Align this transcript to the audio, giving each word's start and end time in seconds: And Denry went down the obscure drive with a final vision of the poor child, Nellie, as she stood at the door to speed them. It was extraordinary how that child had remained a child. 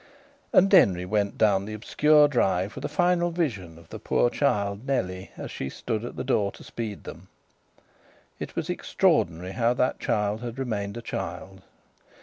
And 0.51 0.67
Denry 0.67 1.05
went 1.05 1.37
down 1.37 1.65
the 1.65 1.75
obscure 1.75 2.27
drive 2.27 2.73
with 2.73 2.83
a 2.83 2.87
final 2.89 3.29
vision 3.29 3.77
of 3.77 3.89
the 3.89 3.99
poor 3.99 4.31
child, 4.31 4.87
Nellie, 4.87 5.29
as 5.37 5.51
she 5.51 5.69
stood 5.69 6.03
at 6.03 6.15
the 6.15 6.23
door 6.23 6.51
to 6.53 6.63
speed 6.63 7.03
them. 7.03 7.27
It 8.39 8.55
was 8.55 8.67
extraordinary 8.67 9.51
how 9.51 9.75
that 9.75 9.99
child 9.99 10.41
had 10.41 10.57
remained 10.57 10.97
a 10.97 11.03
child. 11.03 11.61